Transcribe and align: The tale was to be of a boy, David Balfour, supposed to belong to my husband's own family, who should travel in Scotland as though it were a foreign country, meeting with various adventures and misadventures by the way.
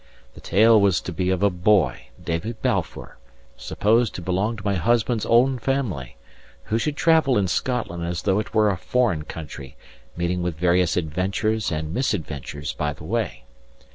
The 0.33 0.41
tale 0.41 0.81
was 0.81 0.99
to 1.01 1.11
be 1.11 1.29
of 1.29 1.43
a 1.43 1.51
boy, 1.51 2.07
David 2.25 2.59
Balfour, 2.63 3.19
supposed 3.55 4.15
to 4.15 4.21
belong 4.23 4.57
to 4.57 4.63
my 4.65 4.73
husband's 4.73 5.27
own 5.27 5.59
family, 5.59 6.17
who 6.63 6.79
should 6.79 6.95
travel 6.97 7.37
in 7.37 7.47
Scotland 7.47 8.03
as 8.03 8.23
though 8.23 8.39
it 8.39 8.51
were 8.51 8.71
a 8.71 8.77
foreign 8.77 9.25
country, 9.25 9.75
meeting 10.17 10.41
with 10.41 10.55
various 10.57 10.97
adventures 10.97 11.71
and 11.71 11.93
misadventures 11.93 12.73
by 12.73 12.93
the 12.93 13.03
way. 13.03 13.43